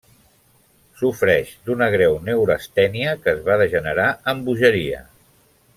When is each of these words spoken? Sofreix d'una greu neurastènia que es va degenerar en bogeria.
Sofreix 1.01 1.51
d'una 1.67 1.89
greu 1.97 2.17
neurastènia 2.31 3.13
que 3.27 3.35
es 3.37 3.45
va 3.51 3.59
degenerar 3.65 4.09
en 4.35 4.43
bogeria. 4.49 5.05